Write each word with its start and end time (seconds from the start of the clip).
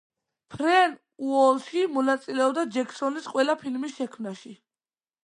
ფრენ 0.53 0.93
უოლში 1.25 1.83
მონაწილეობდა 1.97 2.63
ჯექსონის 2.79 3.29
ყველა 3.35 3.57
ფილმის 3.65 3.95
შექმნაში. 4.01 4.57